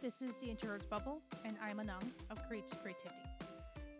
[0.00, 3.18] This is the Introvert's Bubble, and I'm Anung of Courageous Creativity,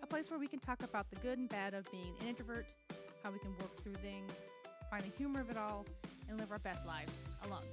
[0.00, 2.66] a place where we can talk about the good and bad of being an introvert,
[3.24, 4.30] how we can work through things,
[4.92, 5.84] find the humor of it all,
[6.28, 7.12] and live our best lives
[7.46, 7.64] alone.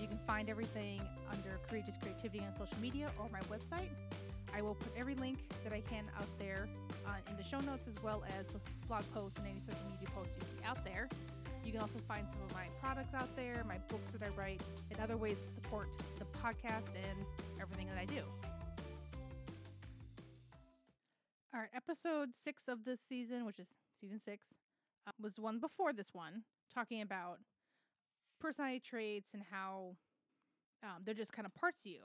[0.00, 3.90] You can find everything under Courageous Creativity on social media or my website.
[4.54, 6.66] I will put every link that I can out there
[7.06, 8.46] uh, in the show notes as well as
[8.88, 11.10] blog posts and any social media posts you see out there.
[11.64, 14.62] You can also find some of my products out there, my books that I write,
[14.90, 15.88] and other ways to support
[16.18, 17.24] the podcast and
[17.60, 18.20] everything that I do.
[21.54, 23.68] All right, episode six of this season, which is
[24.00, 24.46] season six,
[25.06, 27.38] uh, was one before this one, talking about
[28.40, 29.96] personality traits and how
[30.82, 32.00] um, they're just kind of parts of you.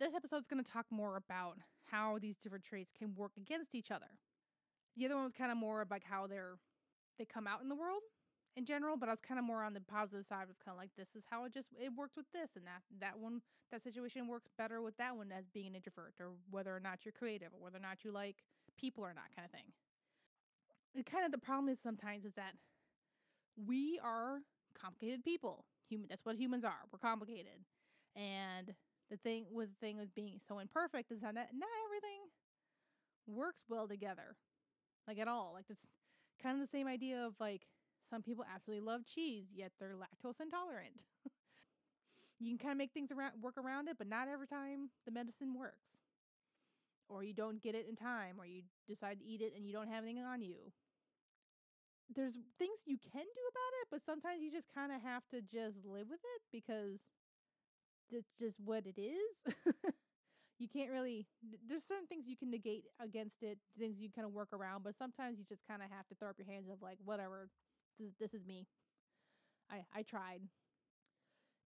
[0.00, 3.74] This episode is going to talk more about how these different traits can work against
[3.74, 4.06] each other.
[4.96, 6.56] The other one was kind of more about how they're
[7.18, 8.00] they come out in the world
[8.56, 10.76] in general, but I was kind of more on the positive side of kind of
[10.76, 13.82] like this is how it just it worked with this and that that one that
[13.82, 17.12] situation works better with that one as being an introvert or whether or not you're
[17.12, 18.36] creative or whether or not you like
[18.76, 19.72] people or not kind of thing.
[20.94, 22.52] The kind of the problem is sometimes is that
[23.56, 24.40] we are
[24.78, 25.64] complicated people.
[25.88, 26.84] Human that's what humans are.
[26.92, 27.64] We're complicated.
[28.14, 28.74] And
[29.10, 32.28] the thing with the thing with being so imperfect is that not, not everything
[33.26, 34.36] works well together.
[35.08, 35.52] Like at all.
[35.54, 35.80] Like it's
[36.42, 37.62] kind of the same idea of like
[38.12, 41.00] some people absolutely love cheese, yet they're lactose intolerant.
[42.38, 45.10] you can kind of make things around work around it, but not every time the
[45.10, 45.96] medicine works.
[47.08, 49.72] Or you don't get it in time, or you decide to eat it and you
[49.72, 50.72] don't have anything on you.
[52.14, 55.40] There's things you can do about it, but sometimes you just kind of have to
[55.40, 57.00] just live with it because
[58.10, 59.54] it's just what it is.
[60.58, 61.26] you can't really
[61.68, 64.94] there's certain things you can negate against it things you kind of work around but
[64.96, 67.48] sometimes you just kind of have to throw up your hands of like whatever
[68.02, 68.66] this, this is me.
[69.70, 70.40] I I tried.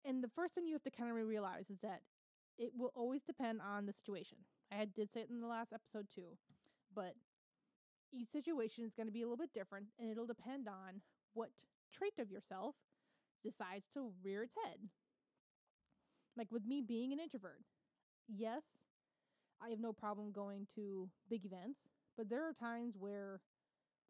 [0.06, 2.02] And the first thing you have to kind of realize is that
[2.58, 4.38] it will always depend on the situation.
[4.72, 6.38] I had, did say it in the last episode too,
[6.94, 7.16] but
[8.14, 11.02] each situation is going to be a little bit different, and it'll depend on
[11.34, 11.50] what
[11.92, 12.76] trait of yourself
[13.44, 14.78] decides to rear its head.
[16.38, 17.62] Like with me being an introvert,
[18.28, 18.62] yes,
[19.62, 21.80] I have no problem going to big events,
[22.18, 23.40] but there are times where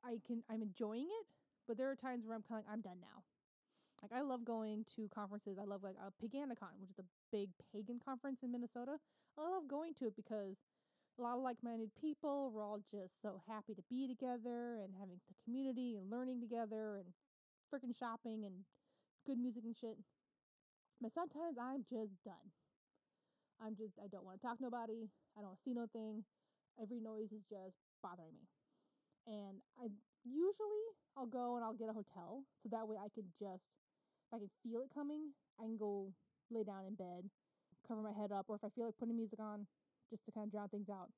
[0.03, 1.27] I can I'm enjoying it,
[1.67, 3.23] but there are times where I'm kind of like, I'm done now.
[4.01, 5.57] Like I love going to conferences.
[5.59, 9.01] I love like uh, a Paganicon, which is a big pagan conference in Minnesota.
[9.37, 10.55] I love going to it because
[11.17, 12.51] a lot of like-minded people.
[12.53, 17.01] We're all just so happy to be together and having the community and learning together
[17.01, 17.07] and
[17.71, 18.67] freaking shopping and
[19.25, 19.97] good music and shit.
[21.01, 22.51] But sometimes I'm just done.
[23.63, 25.07] I'm just I don't want to talk to nobody.
[25.37, 26.23] I don't see no thing.
[26.81, 28.45] Every noise is just bothering me.
[29.25, 29.87] And I
[30.25, 30.83] usually
[31.15, 33.63] I'll go and I'll get a hotel so that way I can just
[34.27, 35.31] if I can feel it coming,
[35.61, 36.09] I can go
[36.49, 37.29] lay down in bed,
[37.87, 39.67] cover my head up, or if I feel like putting music on
[40.09, 41.13] just to kind of drown things out,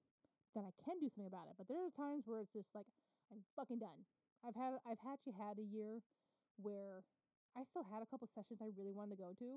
[0.56, 1.56] then I can do something about it.
[1.56, 2.88] But there are times where it's just like
[3.32, 4.04] I'm fucking done.
[4.44, 6.04] I've had I've actually had a year
[6.60, 7.04] where
[7.56, 9.50] I still had a couple sessions I really wanted to go to,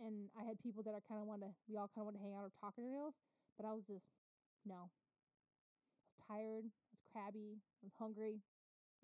[0.00, 2.16] and I had people that I kind of wanted to we all kind of want
[2.16, 3.14] to hang out or talk or nails,
[3.60, 4.08] but I was just
[4.64, 4.88] no.
[4.88, 6.66] I was tired.
[7.12, 7.58] Crabby.
[7.82, 8.40] I was hungry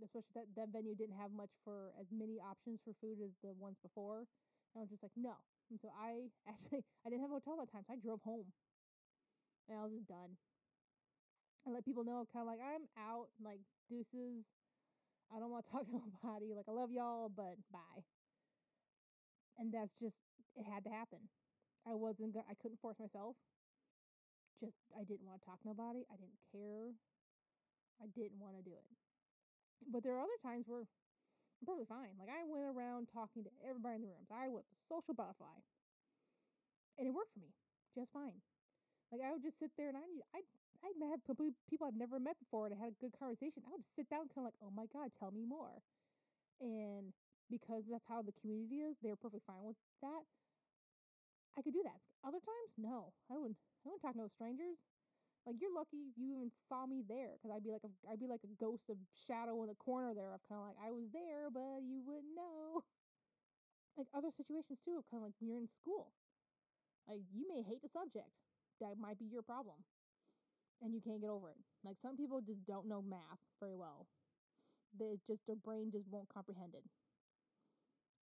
[0.02, 3.54] especially that that venue didn't have much for as many options for food as the
[3.54, 4.26] ones before.
[4.74, 5.38] And I was just like, no.
[5.70, 8.50] And so I actually I didn't have a hotel that time, so I drove home.
[9.70, 10.34] And I was just done.
[11.64, 14.44] I let people know kind of like I'm out, like deuces.
[15.32, 16.52] I don't want to talk to nobody.
[16.52, 18.02] Like I love y'all, but bye.
[19.56, 20.18] And that's just
[20.58, 21.22] it had to happen.
[21.86, 23.36] I wasn't I couldn't force myself.
[24.60, 26.04] Just I didn't want to talk to nobody.
[26.12, 26.92] I didn't care.
[28.02, 28.88] I didn't want to do it.
[29.90, 32.14] But there are other times where I'm perfectly fine.
[32.18, 34.30] Like I went around talking to everybody in the rooms.
[34.32, 35.60] I was a social butterfly,
[36.98, 37.52] and it worked for me
[37.94, 38.42] just fine.
[39.12, 40.40] Like I would just sit there and I I
[40.84, 43.64] I had people I've never met before and I had a good conversation.
[43.64, 45.80] I would just sit down kind of like, oh my god, tell me more.
[46.60, 47.14] And
[47.48, 50.22] because that's how the community is, they're perfectly fine with that.
[51.56, 52.00] I could do that.
[52.26, 53.56] Other times, no, I wouldn't.
[53.84, 54.76] I wouldn't talk to no strangers.
[55.44, 58.20] Like you're lucky if you even saw me there, because I'd be like a I'd
[58.20, 58.96] be like a ghost of
[59.28, 60.32] shadow in the corner there.
[60.32, 62.80] Of kind of like I was there, but you wouldn't know.
[63.94, 66.10] Like other situations too, of kind of like when you're in school,
[67.06, 68.26] like you may hate the subject,
[68.82, 69.78] that might be your problem,
[70.82, 71.60] and you can't get over it.
[71.86, 74.10] Like some people just don't know math very well.
[74.98, 76.82] They just their brain just won't comprehend it.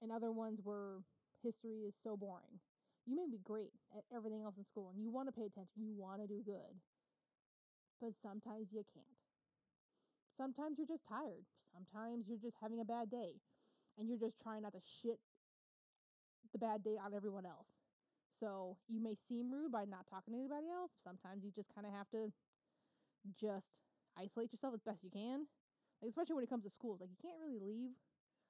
[0.05, 1.01] And other ones where
[1.41, 2.61] history is so boring.
[3.07, 5.89] You may be great at everything else in school and you want to pay attention,
[5.89, 6.77] you want to do good
[8.03, 9.23] but sometimes you can't.
[10.35, 11.47] Sometimes you're just tired.
[11.71, 13.39] Sometimes you're just having a bad day
[13.95, 15.23] and you're just trying not to shit
[16.51, 17.71] the bad day on everyone else.
[18.43, 20.91] So you may seem rude by not talking to anybody else.
[21.07, 22.35] Sometimes you just kind of have to
[23.39, 23.71] just
[24.19, 25.47] isolate yourself as best you can.
[26.03, 27.95] Like, especially when it comes to schools, like you can't really leave.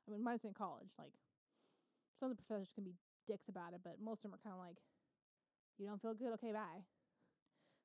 [0.09, 0.89] I mean, mine's in college.
[0.97, 1.13] Like
[2.17, 2.97] some of the professors can be
[3.29, 4.81] dicks about it, but most of them are kind of like,
[5.77, 6.81] you don't feel good, okay, bye.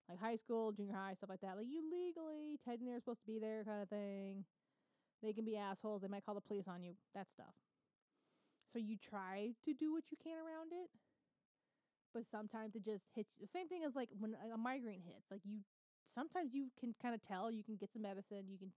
[0.10, 1.58] Like high school, junior high, stuff like that.
[1.58, 4.46] Like you legally, technically, are supposed to be there, kind of thing.
[5.22, 6.02] They can be assholes.
[6.02, 6.94] They might call the police on you.
[7.14, 7.54] That stuff.
[8.72, 10.90] So you try to do what you can around it,
[12.14, 13.30] but sometimes it just hits.
[13.40, 15.26] The same thing as like when a migraine hits.
[15.32, 15.60] Like you,
[16.16, 17.52] sometimes you can kind of tell.
[17.52, 18.46] You can get some medicine.
[18.48, 18.72] You can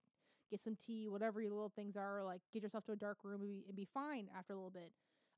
[0.50, 2.25] get some tea, whatever your little things are.
[2.25, 4.71] Like get yourself to a dark room and be, and be fine after a little
[4.71, 4.91] bit.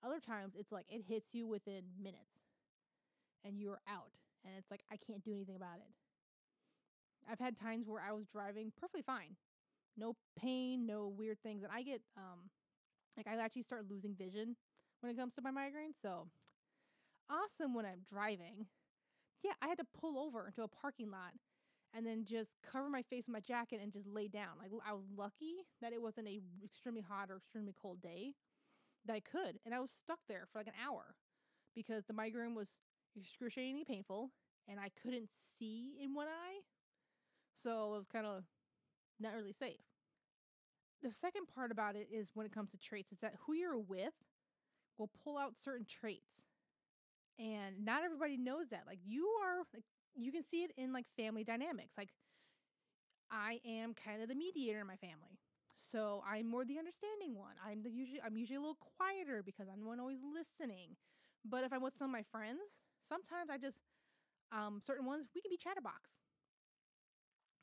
[0.04, 2.40] Other times it's like it hits you within minutes,
[3.44, 4.12] and you're out.
[4.44, 5.90] And it's like I can't do anything about it.
[7.30, 9.36] I've had times where I was driving perfectly fine,
[9.96, 12.50] no pain, no weird things, and I get um
[13.16, 14.56] like I actually start losing vision
[15.00, 15.94] when it comes to my migraine.
[16.02, 16.28] So
[17.30, 18.66] awesome when I'm driving.
[19.42, 21.32] Yeah, I had to pull over into a parking lot
[21.94, 24.58] and then just cover my face with my jacket and just lay down.
[24.60, 28.34] Like I was lucky that it wasn't a extremely hot or extremely cold day
[29.06, 31.16] that I could, and I was stuck there for like an hour
[31.74, 32.68] because the migraine was
[33.16, 34.30] excruciatingly painful
[34.68, 35.28] and I couldn't
[35.58, 36.60] see in one eye.
[37.62, 38.44] So it was kind of
[39.20, 39.80] not really safe.
[41.02, 43.78] The second part about it is when it comes to traits, is that who you're
[43.78, 44.14] with
[44.98, 46.22] will pull out certain traits.
[47.38, 48.82] And not everybody knows that.
[48.86, 49.84] Like you are like
[50.14, 51.94] you can see it in like family dynamics.
[51.96, 52.10] Like
[53.30, 55.38] I am kind of the mediator in my family.
[55.90, 57.54] So I'm more the understanding one.
[57.66, 60.96] I'm the usually I'm usually a little quieter because I'm the one always listening.
[61.44, 62.60] But if I'm with some of my friends,
[63.12, 63.76] sometimes I just
[64.50, 66.00] um certain ones we can be chatterbox.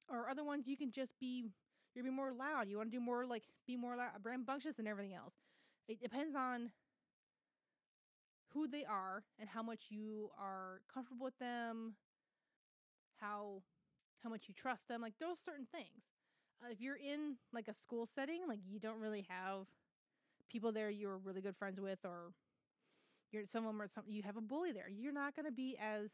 [0.08, 1.46] Or other ones you can just be
[1.96, 2.70] you're be more loud.
[2.70, 5.34] You want to do more like be more loud, rambunctious and everything else.
[5.88, 6.72] It depends on
[8.54, 11.96] who they are and how much you are comfortable with them,
[13.18, 13.62] how
[14.24, 16.04] how much you trust them, like those certain things.
[16.62, 19.66] Uh, if you're in like a school setting, like you don't really have
[20.52, 22.34] people there you're really good friends with, or
[23.32, 24.90] you're some of them are some you have a bully there.
[24.90, 26.10] You're not going to be as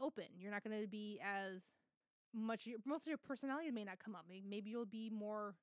[0.00, 0.24] open.
[0.38, 1.62] You're not going to be as
[2.34, 2.68] much.
[2.86, 4.24] Most of your personality may not come up.
[4.28, 5.54] Maybe, maybe you'll be more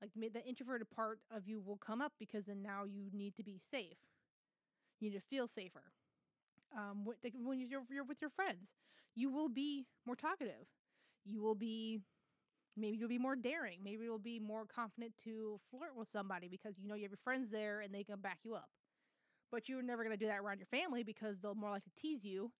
[0.00, 3.44] like the introverted part of you will come up because then now you need to
[3.44, 3.98] be safe.
[5.00, 5.82] You need to feel safer.
[6.76, 7.06] Um,
[7.44, 8.68] when you're with your friends,
[9.14, 10.66] you will be more talkative.
[11.24, 12.00] You will be
[12.76, 13.78] maybe you'll be more daring.
[13.84, 17.18] Maybe you'll be more confident to flirt with somebody because you know you have your
[17.22, 18.68] friends there and they can back you up.
[19.52, 22.24] But you're never going to do that around your family because they'll more likely tease
[22.24, 22.50] you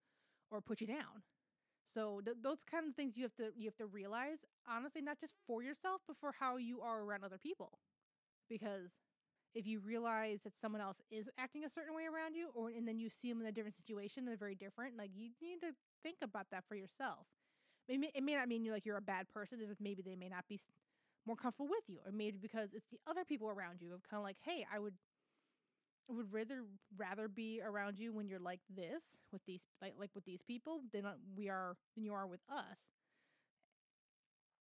[0.50, 1.24] or put you down.
[1.94, 5.18] So th- those kind of things you have to you have to realize honestly not
[5.20, 7.78] just for yourself but for how you are around other people.
[8.48, 8.90] Because
[9.54, 12.86] if you realize that someone else is acting a certain way around you or and
[12.86, 15.60] then you see them in a different situation and they're very different, like you need
[15.60, 15.72] to
[16.02, 17.26] think about that for yourself.
[17.88, 19.58] It may, it may not mean you're like you're a bad person.
[19.60, 20.60] It's maybe they may not be
[21.26, 24.18] more comfortable with you, or maybe because it's the other people around you of kind
[24.18, 24.94] of like, hey, I would
[26.08, 26.64] would rather
[26.96, 29.02] rather be around you when you're like this
[29.32, 31.04] with these like like with these people than
[31.37, 32.78] we are than you are with us.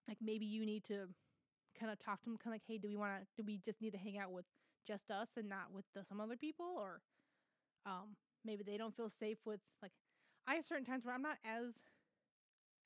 [0.08, 1.08] Like maybe you need to
[1.80, 3.26] kind of talk to them, kind of like, hey, do we want to?
[3.38, 4.46] Do we just need to hang out with
[4.88, 7.02] just us and not with the, some other people, or
[7.86, 8.16] um,
[8.46, 9.92] maybe they don't feel safe with like
[10.48, 11.74] I have certain times where I'm not as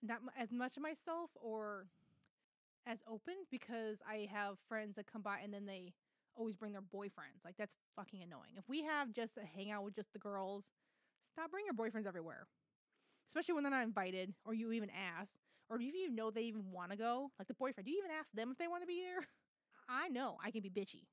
[0.03, 1.87] not as much of myself or
[2.87, 5.93] as open because I have friends that come by and then they
[6.37, 7.43] always bring their boyfriends.
[7.43, 8.55] Like that's fucking annoying.
[8.57, 10.65] If we have just a hangout with just the girls,
[11.31, 12.47] stop bringing your boyfriends everywhere.
[13.29, 15.31] Especially when they're not invited or you even ask
[15.69, 17.31] or do you even know they even want to go?
[17.39, 19.25] Like the boyfriend, do you even ask them if they want to be there?
[19.89, 21.03] I know I can be bitchy.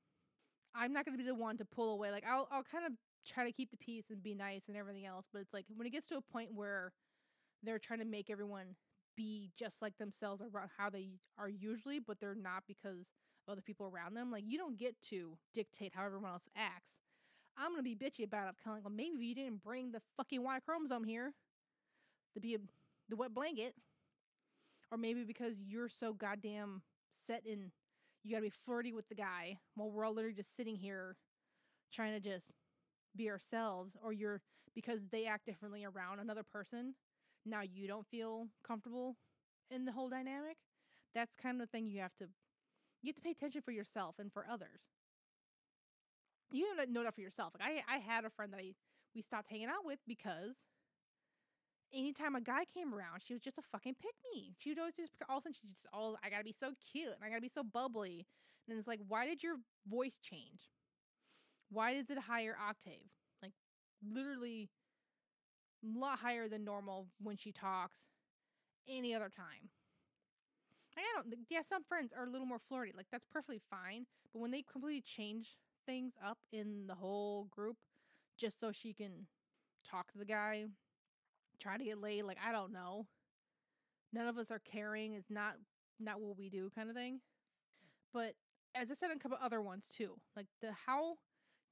[0.75, 2.11] I'm not going to be the one to pull away.
[2.11, 2.93] Like I'll I'll kind of
[3.25, 5.87] try to keep the peace and be nice and everything else, but it's like when
[5.87, 6.91] it gets to a point where
[7.63, 8.75] they're trying to make everyone
[9.15, 13.05] be just like themselves around how they are usually, but they're not because
[13.47, 14.31] other people around them.
[14.31, 16.97] Like you don't get to dictate how everyone else acts.
[17.57, 18.55] I'm gonna be bitchy about it.
[18.63, 21.33] Kind of like, well, maybe you didn't bring the fucking Y chromosome here
[22.33, 22.57] to be a,
[23.09, 23.75] the wet blanket,
[24.91, 26.81] or maybe because you're so goddamn
[27.27, 27.71] set in,
[28.23, 31.15] you gotta be flirty with the guy while we're all literally just sitting here
[31.91, 32.45] trying to just
[33.15, 34.41] be ourselves, or you're
[34.73, 36.95] because they act differently around another person
[37.45, 39.15] now you don't feel comfortable
[39.69, 40.57] in the whole dynamic,
[41.13, 42.25] that's kind of the thing you have to
[43.03, 44.79] you have to pay attention for yourself and for others.
[46.49, 47.53] You have to know that for yourself.
[47.59, 48.73] Like I I had a friend that I
[49.13, 50.55] we stopped hanging out with because
[51.93, 54.55] anytime a guy came around, she was just a fucking pick me.
[54.57, 56.71] She would always just all of a sudden she just all I gotta be so
[56.91, 58.25] cute and I gotta be so bubbly.
[58.67, 59.57] And it's like, why did your
[59.89, 60.71] voice change?
[61.69, 63.09] Why is it a higher octave?
[63.41, 63.53] Like
[64.01, 64.69] literally
[65.83, 67.99] a lot higher than normal when she talks
[68.87, 69.69] any other time.
[70.97, 72.91] I don't, yeah, some friends are a little more flirty.
[72.95, 74.05] Like, that's perfectly fine.
[74.33, 77.77] But when they completely change things up in the whole group
[78.39, 79.27] just so she can
[79.89, 80.65] talk to the guy,
[81.59, 83.05] try to get laid, like, I don't know.
[84.13, 85.13] None of us are caring.
[85.13, 85.55] It's not
[85.99, 87.19] not what we do kind of thing.
[88.13, 88.33] But
[88.75, 91.15] as I said a couple other ones too, like the how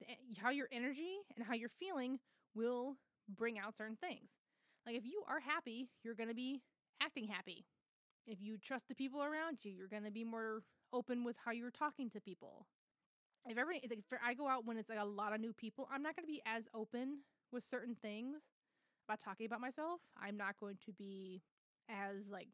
[0.00, 0.06] the,
[0.40, 2.18] how your energy and how you're feeling
[2.54, 2.96] will
[3.28, 4.28] bring out certain things.
[4.86, 6.62] Like if you are happy, you're to be
[7.00, 7.64] acting happy.
[8.26, 10.62] If you trust the people around you, you're going to be more
[10.92, 12.66] open with how you're talking to people.
[13.46, 13.90] If every if
[14.24, 16.32] I go out when it's like a lot of new people, I'm not going to
[16.32, 17.18] be as open
[17.52, 18.38] with certain things
[19.08, 20.00] about talking about myself.
[20.20, 21.42] I'm not going to be
[21.88, 22.48] as like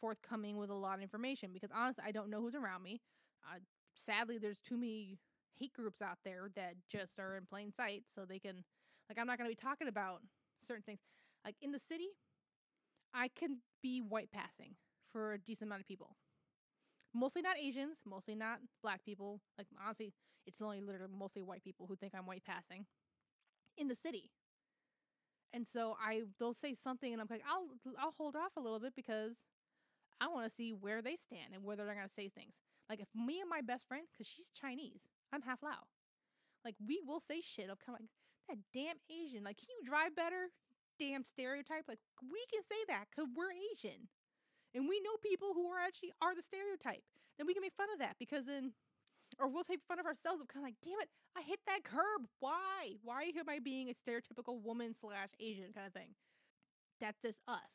[0.00, 3.00] forthcoming with a lot of information because honestly, I don't know who's around me.
[3.44, 3.58] Uh,
[3.94, 5.18] sadly, there's too many
[5.56, 8.64] hate groups out there that just are in plain sight, so they can
[9.08, 10.22] like I'm not going to be talking about
[10.66, 10.98] certain things.
[11.44, 12.08] Like in the city,
[13.14, 14.74] I can be white passing
[15.12, 16.16] for a decent amount of people.
[17.14, 19.40] Mostly not Asians, mostly not black people.
[19.56, 20.12] Like honestly,
[20.46, 22.86] it's only literally mostly white people who think I'm white passing
[23.78, 24.30] in the city.
[25.52, 27.68] And so I they'll say something and I'm like, I'll
[27.98, 29.36] I'll hold off a little bit because
[30.20, 32.54] I want to see where they stand and whether they're gonna say things.
[32.88, 35.02] Like if me and my best friend, because she's Chinese,
[35.32, 35.86] I'm half Lao.
[36.64, 38.10] Like we will say shit of kind of like
[38.48, 39.44] that damn Asian.
[39.44, 40.50] Like, can you drive better?
[40.98, 41.84] Damn stereotype.
[41.88, 44.08] Like we can say that because we're Asian,
[44.74, 47.02] and we know people who are actually are the stereotype.
[47.38, 48.72] Then we can make fun of that because then,
[49.40, 51.82] or we'll take fun of ourselves of kind of like, damn it, I hit that
[51.82, 52.30] curb.
[52.38, 52.94] Why?
[53.02, 56.14] Why am I being a stereotypical woman slash Asian kind of thing?
[57.00, 57.74] That's just us.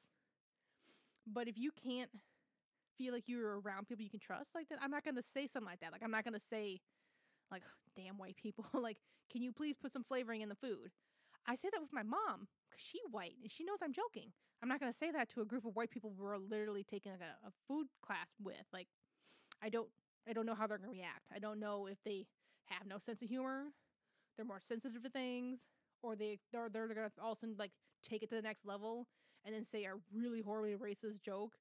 [1.27, 2.09] But if you can't
[2.97, 5.69] feel like you're around people you can trust like that, I'm not gonna say something
[5.69, 5.91] like that.
[5.91, 6.79] Like I'm not gonna say
[7.51, 7.63] like
[7.95, 8.97] damn white people like
[9.31, 10.91] can you please put some flavoring in the food
[11.47, 14.69] i say that with my mom because she white and she knows i'm joking i'm
[14.69, 17.47] not to say that to a group of white people we're literally taking like a,
[17.47, 18.87] a food class with like
[19.61, 19.89] i don't
[20.27, 22.25] i don't know how they're to react i don't know if they
[22.65, 23.65] have no sense of humor
[24.35, 25.59] they're more sensitive to things
[26.01, 27.71] or they they're, they're to also like
[28.07, 29.07] take it to the next level
[29.45, 31.53] and then say a really horribly racist joke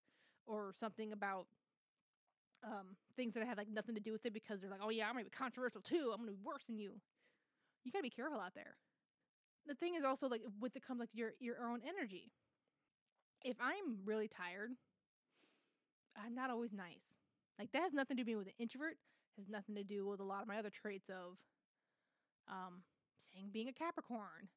[0.47, 1.47] or something about
[2.65, 5.07] um, things that have like nothing to do with it because they're like, oh yeah,
[5.07, 6.11] I'm gonna be controversial too.
[6.13, 6.93] I'm gonna be worse than you.
[7.85, 8.77] You gotta be careful out there.
[9.69, 12.33] The thing is also like with the comes like your your own energy.
[13.45, 14.71] If I'm really tired,
[16.17, 17.05] I'm not always nice.
[17.59, 18.97] Like that has nothing to do with an introvert.
[19.37, 21.37] Has nothing to do with a lot of my other traits of,
[22.49, 22.83] um,
[23.33, 24.49] saying being a Capricorn,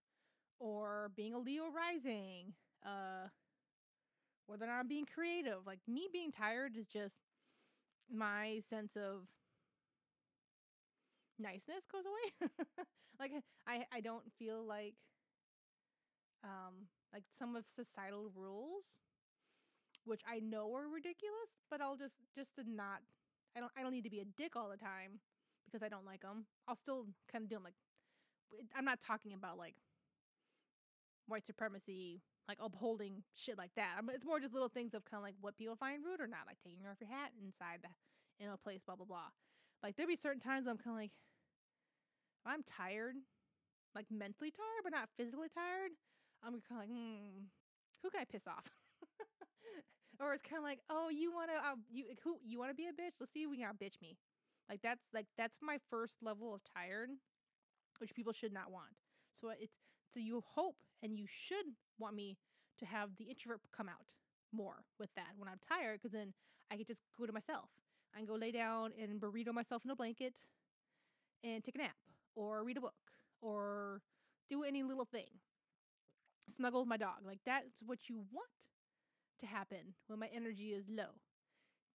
[0.60, 2.54] or being a Leo rising.
[2.84, 3.28] Uh,
[4.48, 5.68] whether or not I'm being creative.
[5.68, 7.16] Like me being tired is just
[8.12, 9.28] my sense of
[11.42, 12.50] niceness goes away.
[13.20, 13.32] like
[13.68, 14.96] I I don't feel like
[16.44, 18.86] um like some of societal rules
[20.04, 23.02] which I know are ridiculous, but I'll just just to not
[23.56, 25.20] I don't I don't need to be a dick all the time
[25.66, 26.46] because I don't like them.
[26.68, 27.76] I'll still kind of do them like
[28.76, 29.76] I'm not talking about like
[31.28, 33.96] white supremacy like upholding shit like that.
[33.98, 36.20] I mean, it's more just little things of kind of like what people find rude
[36.20, 37.90] or not, like taking off your hat inside the
[38.44, 39.32] in a place, blah blah blah.
[39.84, 41.12] Like there'll be certain times I'm kind of like,
[42.46, 43.16] I'm tired,
[43.96, 45.92] like mentally tired, but not physically tired.
[46.44, 47.46] I'm kind of like, hmm,
[48.02, 48.66] who can I piss off?
[50.20, 52.76] or it's kind of like, oh, you want to, uh, you who you want to
[52.76, 53.20] be a bitch?
[53.20, 54.18] Let's see if we can out bitch me.
[54.70, 57.10] Like that's like that's my first level of tired,
[58.00, 58.96] which people should not want.
[59.40, 59.74] So it's
[60.14, 61.66] so you hope and you should
[62.00, 62.38] want me
[62.80, 64.10] to have the introvert come out
[64.54, 66.34] more with that when I'm tired, because then
[66.72, 67.70] I could just go to myself.
[68.14, 70.34] I can go lay down and burrito myself in a blanket
[71.44, 71.96] and take a nap
[72.36, 72.94] or read a book
[73.42, 74.02] or
[74.50, 75.40] do any little thing.
[76.56, 77.26] Snuggle with my dog.
[77.26, 78.50] Like that's what you want
[79.40, 81.20] to happen when my energy is low.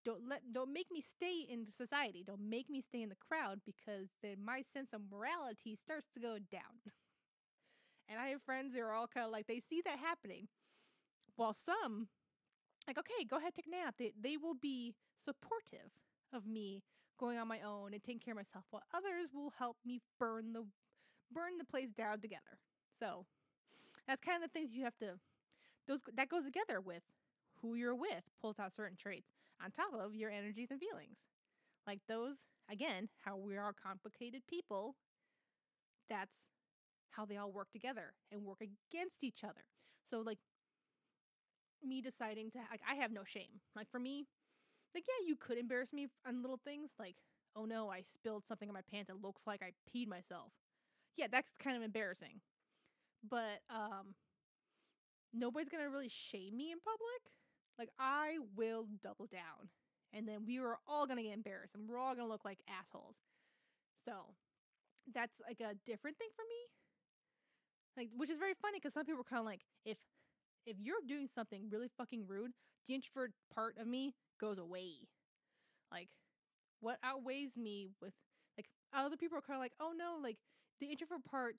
[0.05, 2.25] Don't let don't make me stay in society.
[2.27, 6.21] Don't make me stay in the crowd because then my sense of morality starts to
[6.21, 6.79] go down.
[8.09, 10.49] and I have friends who are all kind of like they see that happening.
[11.35, 12.09] While some
[12.87, 13.97] like, okay, go ahead, take a nap.
[13.99, 15.91] They they will be supportive
[16.33, 16.83] of me
[17.19, 20.53] going on my own and taking care of myself, while others will help me burn
[20.53, 20.65] the
[21.33, 22.59] burn the place down together.
[23.01, 23.27] So
[24.07, 25.19] that's kind of the things you have to
[25.87, 27.03] those that goes together with
[27.63, 29.29] who you're with pulls out certain traits
[29.65, 31.17] on top of your energies and feelings.
[31.87, 32.37] Like those
[32.71, 34.97] again, how we are complicated people,
[36.11, 36.35] that's
[37.11, 39.65] how they all work together and work against each other.
[40.05, 40.39] So like
[41.85, 43.61] me deciding to like I have no shame.
[43.75, 44.27] Like for me,
[44.95, 47.17] like yeah, you could embarrass me on little things like
[47.57, 49.09] oh no, I spilled something in my pants.
[49.11, 50.53] It looks like I peed myself.
[51.17, 52.41] Yeah, that's kind of embarrassing.
[53.29, 54.15] But um
[55.33, 57.23] nobody's gonna really shame me in public.
[57.79, 59.69] Like I will double down,
[60.13, 63.17] and then we are all gonna get embarrassed, and we're all gonna look like assholes.
[64.07, 64.35] So
[65.15, 66.61] that's like a different thing for me.
[67.97, 69.97] Like, which is very funny because some people are kind of like, if
[70.67, 72.53] if you're doing something really fucking rude,
[72.87, 74.93] the introvert part of me goes away.
[75.93, 76.09] Like,
[76.81, 78.13] what outweighs me with
[78.57, 80.37] like other people are kind of like, oh no, like
[80.81, 81.57] the introvert part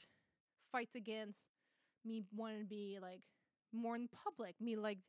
[0.72, 1.39] fights against
[2.05, 3.22] me wanting to be like
[3.74, 5.00] more in public, me like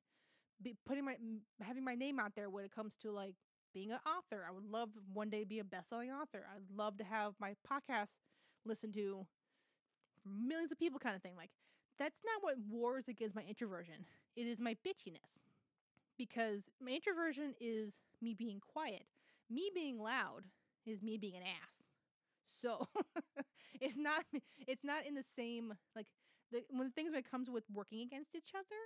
[0.62, 1.16] be putting my
[1.62, 3.34] having my name out there when it comes to like
[3.74, 4.44] being an author.
[4.48, 6.46] I would love one day to be a best-selling author.
[6.54, 8.08] I'd love to have my podcast
[8.64, 9.26] listened to
[10.26, 11.36] millions of people kind of thing.
[11.36, 11.50] Like
[11.98, 14.04] that's not what wars against my introversion.
[14.36, 15.30] It is my bitchiness.
[16.18, 19.04] Because my introversion is me being quiet.
[19.48, 20.42] Me being loud
[20.84, 21.78] is me being an ass.
[22.60, 22.88] So
[23.80, 24.24] it's not
[24.66, 26.06] it's not in the same like
[26.50, 28.82] the when the things when it comes with working against each other,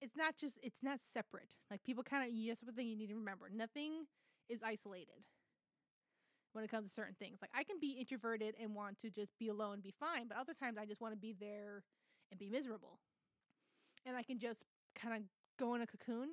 [0.00, 1.54] it's not just it's not separate.
[1.70, 3.48] Like people kind of yes, but thing you need to remember.
[3.52, 4.04] Nothing
[4.48, 5.24] is isolated
[6.52, 7.38] when it comes to certain things.
[7.42, 10.38] Like I can be introverted and want to just be alone, and be fine, but
[10.38, 11.82] other times I just want to be there
[12.30, 12.98] and be miserable.
[14.06, 15.22] And I can just kind of
[15.58, 16.30] go in a cocoon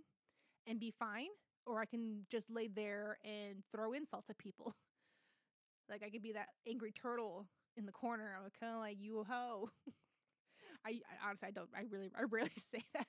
[0.68, 1.30] and be fine,
[1.65, 4.75] or I can just lay there and throw insults at people.
[5.89, 8.36] like I could be that angry turtle in the corner.
[8.38, 9.70] I'm kind of like you ho.
[10.86, 13.08] I, I honestly I don't I really I rarely say that,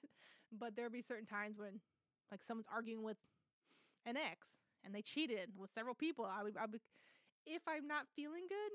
[0.53, 1.81] but there'll be certain times when
[2.31, 3.17] like someone's arguing with
[4.07, 4.49] an ex
[4.85, 6.25] and they cheated with several people.
[6.25, 6.81] I would I would
[7.47, 8.73] if I'm not feeling good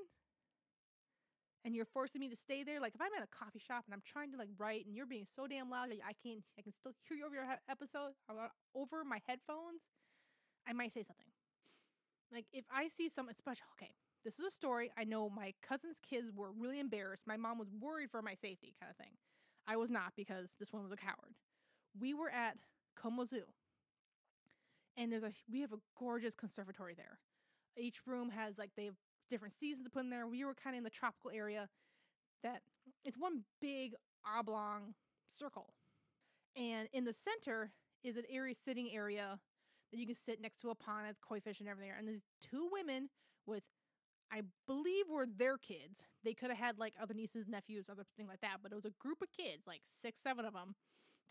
[1.64, 3.94] and you're forcing me to stay there, like if I'm at a coffee shop and
[3.94, 6.72] I'm trying to like write and you're being so damn loud, I can't I can
[6.72, 9.82] still hear you over your he- episode uh, over my headphones,
[10.66, 11.26] I might say something.
[12.32, 13.92] Like if I see something special, okay,
[14.24, 14.90] this is a story.
[14.96, 17.24] I know my cousin's kids were really embarrassed.
[17.26, 19.12] My mom was worried for my safety, kind of thing.
[19.66, 21.34] I was not because this one was a coward.
[21.98, 22.56] We were at
[22.96, 23.44] Como Zoo,
[24.96, 27.18] and there's a we have a gorgeous conservatory there.
[27.76, 28.96] Each room has like they have
[29.30, 30.26] different seasons to put in there.
[30.26, 31.68] We were kind of in the tropical area.
[32.42, 32.62] That
[33.04, 33.94] it's one big
[34.26, 34.94] oblong
[35.38, 35.72] circle,
[36.56, 37.70] and in the center
[38.02, 39.38] is an airy sitting area
[39.92, 41.92] that you can sit next to a pond with koi fish and everything.
[41.96, 43.08] And there's two women
[43.46, 43.62] with
[44.32, 46.04] I believe were their kids.
[46.24, 48.84] They could have had like other nieces, nephews, other thing like that, but it was
[48.84, 50.74] a group of kids, like six, seven of them,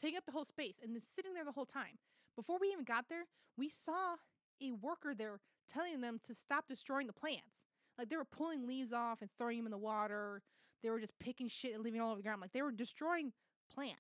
[0.02, 1.98] taking up the whole space and then sitting there the whole time.
[2.36, 3.24] Before we even got there,
[3.58, 4.16] we saw
[4.62, 5.40] a worker there
[5.72, 7.69] telling them to stop destroying the plants.
[8.00, 10.42] Like they were pulling leaves off and throwing them in the water.
[10.82, 12.40] They were just picking shit and leaving all over the ground.
[12.40, 13.34] Like they were destroying
[13.74, 14.00] plants.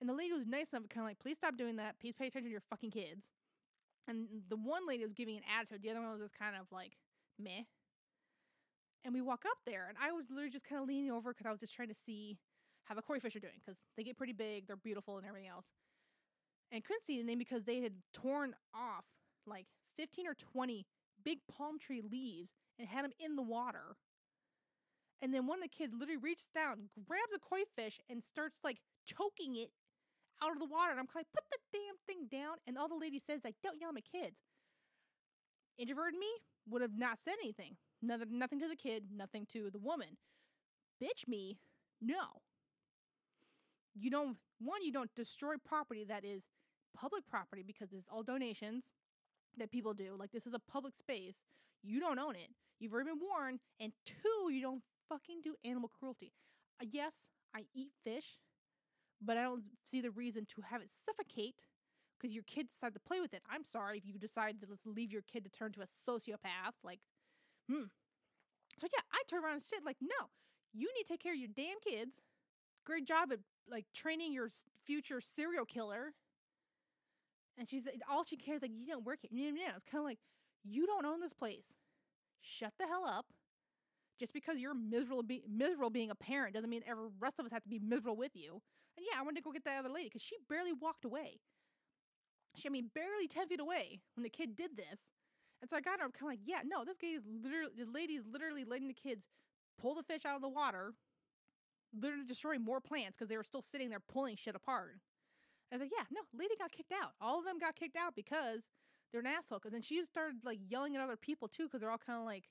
[0.00, 2.00] And the lady was nice enough, kind of like, please stop doing that.
[2.00, 3.20] Please pay attention to your fucking kids.
[4.08, 5.82] And the one lady was giving an attitude.
[5.82, 6.92] The other one was just kind of like,
[7.38, 7.64] meh.
[9.04, 11.46] And we walk up there, and I was literally just kind of leaning over because
[11.46, 12.38] I was just trying to see
[12.84, 15.48] how the koi fish are doing because they get pretty big, they're beautiful, and everything
[15.48, 15.66] else.
[16.72, 19.04] And couldn't see anything because they had torn off
[19.46, 20.86] like 15 or 20
[21.24, 23.96] big palm tree leaves and had them in the water.
[25.22, 28.56] And then one of the kids literally reaches down, grabs a koi fish, and starts
[28.64, 29.70] like choking it
[30.42, 30.92] out of the water.
[30.92, 32.56] And I'm like, put the damn thing down.
[32.66, 34.36] And all the lady says, like, don't yell at my kids.
[35.78, 36.28] Introverted me
[36.68, 37.76] would have not said anything.
[38.02, 40.16] Nothing, nothing to the kid, nothing to the woman.
[41.02, 41.58] Bitch me,
[42.00, 42.40] no.
[43.94, 46.42] You don't, one, you don't destroy property that is
[46.96, 48.84] public property because it's all donations
[49.58, 50.16] that people do.
[50.18, 51.36] Like, this is a public space.
[51.82, 52.50] You don't own it.
[52.78, 53.60] You've already been warned.
[53.80, 56.32] And two, you don't fucking do animal cruelty.
[56.80, 57.12] Uh, yes,
[57.54, 58.38] I eat fish,
[59.20, 61.56] but I don't see the reason to have it suffocate
[62.18, 63.42] because your kid decided to play with it.
[63.50, 66.76] I'm sorry if you decide to leave your kid to turn to a sociopath.
[66.84, 67.00] Like,
[67.68, 67.84] hmm.
[68.78, 70.28] So yeah, I turn around and shit like, no,
[70.72, 72.12] you need to take care of your damn kids.
[72.84, 73.38] Great job at
[73.70, 74.48] like training your
[74.84, 76.12] future serial killer.
[77.60, 79.52] And she's all she cares like you don't work here.
[79.76, 80.18] It's kind of like
[80.64, 81.66] you don't own this place.
[82.40, 83.26] Shut the hell up.
[84.18, 87.52] Just because you're miserable, be- miserable being a parent doesn't mean every rest of us
[87.52, 88.62] have to be miserable with you.
[88.96, 91.38] And yeah, I wanted to go get that other lady because she barely walked away.
[92.56, 94.98] She, I mean, barely 10 feet away when the kid did this.
[95.60, 97.90] And so I got her, kind of like, yeah, no, this guy is literally, the
[97.92, 99.26] lady is literally letting the kids
[99.78, 100.94] pull the fish out of the water,
[101.94, 104.96] literally destroying more plants because they were still sitting there pulling shit apart.
[105.72, 107.12] I was like, yeah, no, lady got kicked out.
[107.20, 108.62] All of them got kicked out because
[109.12, 109.60] they're an asshole.
[109.64, 112.24] And then she started like yelling at other people too because they're all kind of
[112.24, 112.44] like,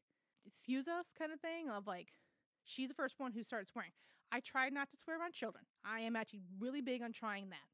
[0.46, 2.08] excuse us kind of thing of like,
[2.64, 3.92] she's the first one who started swearing.
[4.32, 5.64] I tried not to swear around children.
[5.84, 7.68] I am actually really big on trying that.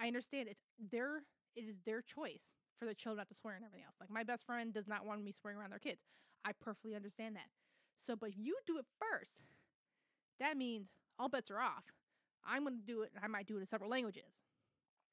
[0.00, 1.22] I understand it's their
[1.56, 3.96] it is their choice for the children not to swear and everything else.
[4.00, 6.00] Like my best friend does not want me swearing around their kids.
[6.44, 7.48] I perfectly understand that.
[8.00, 9.34] So, but if you do it first,
[10.38, 11.84] that means all bets are off.
[12.46, 13.10] I'm gonna do it.
[13.14, 14.32] and I might do it in several languages.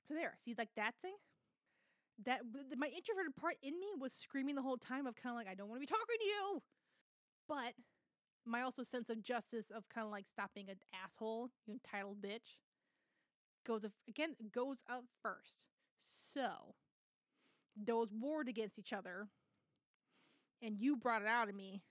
[0.07, 1.15] So there, see, like that thing.
[2.25, 2.41] That
[2.75, 5.53] my introverted part in me was screaming the whole time of kind of like I
[5.53, 6.61] don't want to be talking to you,
[7.47, 7.73] but
[8.43, 12.21] my also sense of justice of kind of like stop being an asshole, you entitled
[12.21, 12.57] bitch,
[13.67, 15.57] goes again goes up first.
[16.33, 16.73] So
[17.75, 19.27] those warred against each other,
[20.63, 21.83] and you brought it out of me.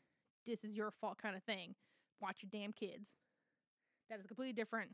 [0.45, 1.75] This is your fault, kind of thing.
[2.21, 3.07] Watch your damn kids.
[4.11, 4.91] That is completely different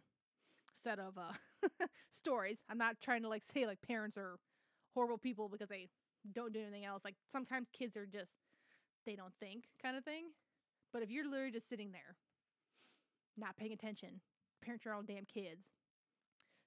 [0.83, 2.59] set of uh, stories.
[2.69, 4.39] I'm not trying to like say like parents are
[4.95, 5.89] horrible people because they
[6.33, 7.03] don't do anything else.
[7.05, 8.33] Like sometimes kids are just
[9.07, 10.27] they don't think kind of thing.
[10.93, 12.17] But if you're literally just sitting there,
[13.37, 14.21] not paying attention,
[14.63, 15.65] parent your own damn kids.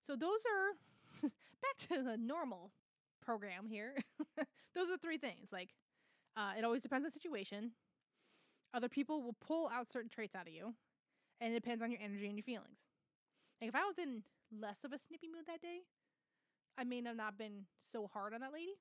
[0.08, 1.22] So those are
[1.62, 2.72] back to the normal
[3.22, 3.96] program here.
[4.76, 5.50] those are three things.
[5.52, 5.70] Like
[6.36, 7.72] uh, it always depends on the situation.
[8.74, 10.74] Other people will pull out certain traits out of you,
[11.40, 12.78] and it depends on your energy and your feelings.
[13.62, 15.80] Like if I was in less of a snippy mood that day,
[16.78, 18.76] I may have not been so hard on that lady.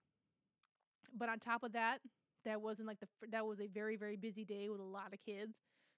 [1.17, 1.99] But on top of that,
[2.45, 5.21] that wasn't like the that was a very very busy day with a lot of
[5.25, 5.55] kids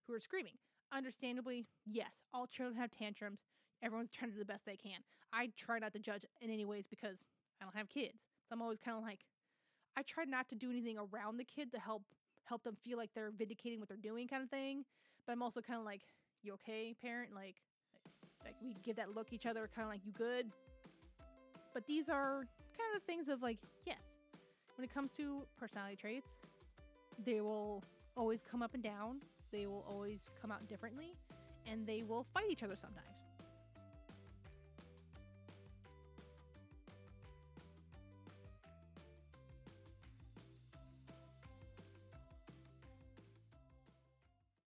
[0.06, 0.54] who were screaming.
[0.92, 3.40] Understandably, yes, all children have tantrums.
[3.82, 5.00] Everyone's trying to do the best they can.
[5.32, 7.16] I try not to judge in any ways because
[7.60, 8.18] I don't have kids.
[8.48, 9.20] So I'm always kind of like
[9.96, 12.02] I try not to do anything around the kid to help
[12.44, 14.84] help them feel like they're vindicating what they're doing kind of thing.
[15.26, 16.02] But I'm also kind of like,
[16.42, 17.34] you okay, parent?
[17.34, 17.56] Like
[18.62, 20.50] we give that look each other kind of like you good.
[21.74, 23.98] But these are kind of the things of like, yes,
[24.76, 26.28] when it comes to personality traits,
[27.24, 27.82] they will
[28.16, 29.20] always come up and down.
[29.52, 31.14] They will always come out differently,
[31.66, 33.15] and they will fight each other sometimes.